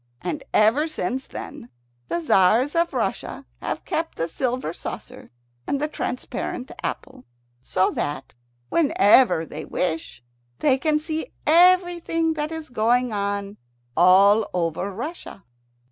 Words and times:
And 0.23 0.43
ever 0.51 0.87
since 0.87 1.27
then 1.27 1.69
the 2.07 2.21
Tzars 2.21 2.73
of 2.75 2.91
Russia 2.91 3.45
have 3.61 3.85
kept 3.85 4.15
the 4.17 4.27
silver 4.27 4.73
saucer 4.73 5.29
and 5.67 5.79
the 5.79 5.87
transparent 5.87 6.71
apple, 6.81 7.23
so 7.61 7.91
that, 7.91 8.33
whenever 8.69 9.45
they 9.45 9.63
wish, 9.63 10.23
they 10.57 10.79
can 10.79 10.97
see 10.97 11.35
everything 11.45 12.33
that 12.33 12.51
is 12.51 12.69
going 12.69 13.13
on 13.13 13.57
all 13.95 14.49
over 14.55 14.91
Russia. 14.91 15.43